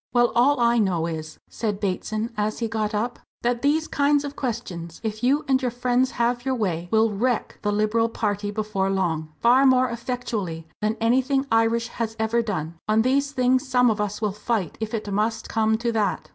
[0.13, 4.35] "Well, all I know is," said Bateson, as he got up, "that these kinds of
[4.35, 8.89] questions, if you and your friends have your way, will wreck the Liberal party before
[8.89, 12.79] long far more effectually than anything Irish has ever done.
[12.87, 16.29] On these things some of us will fight, if it must come to that."